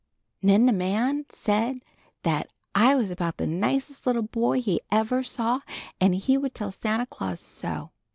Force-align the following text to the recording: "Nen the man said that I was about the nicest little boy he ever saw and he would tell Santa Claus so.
"Nen 0.41 0.65
the 0.65 0.73
man 0.73 1.27
said 1.29 1.77
that 2.23 2.49
I 2.73 2.95
was 2.95 3.11
about 3.11 3.37
the 3.37 3.45
nicest 3.45 4.07
little 4.07 4.23
boy 4.23 4.59
he 4.59 4.81
ever 4.89 5.21
saw 5.21 5.59
and 5.99 6.15
he 6.15 6.39
would 6.39 6.55
tell 6.55 6.71
Santa 6.71 7.05
Claus 7.05 7.39
so. 7.39 7.91